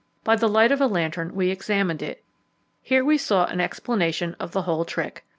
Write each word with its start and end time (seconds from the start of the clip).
By 0.23 0.35
the 0.35 0.49
light 0.49 0.71
of 0.71 0.81
a 0.81 0.87
lantern 0.87 1.35
we 1.35 1.51
examined 1.51 2.01
it. 2.01 2.23
Here 2.81 3.05
we 3.05 3.19
saw 3.19 3.45
an 3.45 3.61
explanation 3.61 4.35
of 4.39 4.51
the 4.51 4.63
whole 4.63 4.83
trick. 4.83 5.25